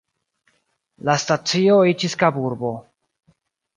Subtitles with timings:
[1.09, 2.73] La stacio iĝis Kaburbo.